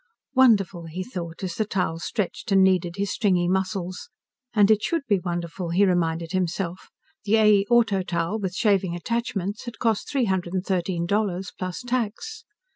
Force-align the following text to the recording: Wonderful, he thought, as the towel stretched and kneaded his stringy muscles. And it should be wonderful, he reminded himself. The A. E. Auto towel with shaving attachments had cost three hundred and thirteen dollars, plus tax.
Wonderful, 0.33 0.87
he 0.87 1.03
thought, 1.03 1.43
as 1.43 1.53
the 1.53 1.65
towel 1.65 1.99
stretched 1.99 2.51
and 2.51 2.63
kneaded 2.63 2.95
his 2.95 3.11
stringy 3.11 3.47
muscles. 3.47 4.09
And 4.51 4.71
it 4.71 4.81
should 4.81 5.03
be 5.07 5.19
wonderful, 5.19 5.69
he 5.69 5.85
reminded 5.85 6.31
himself. 6.31 6.89
The 7.23 7.35
A. 7.35 7.45
E. 7.59 7.67
Auto 7.69 8.01
towel 8.01 8.39
with 8.39 8.55
shaving 8.55 8.95
attachments 8.95 9.65
had 9.65 9.77
cost 9.77 10.09
three 10.09 10.25
hundred 10.25 10.55
and 10.55 10.65
thirteen 10.65 11.05
dollars, 11.05 11.51
plus 11.55 11.83
tax. 11.85 12.45